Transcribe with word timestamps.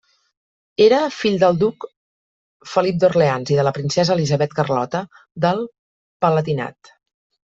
Era 0.83 0.99
fill 1.15 1.35
del 1.41 1.57
duc 1.63 1.85
Felip 2.71 2.97
d'Orleans 3.03 3.51
i 3.55 3.59
de 3.59 3.65
la 3.67 3.73
princesa 3.75 4.15
Elisabet 4.15 4.57
Carlota 4.61 5.03
del 5.45 5.63
Palatinat. 6.27 6.91